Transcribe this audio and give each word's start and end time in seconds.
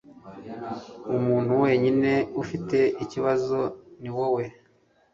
Umuntu 1.17 1.51
wenyine 1.63 2.13
ufite 2.41 2.77
ikibazo 3.03 3.59
niwowe 4.01 4.43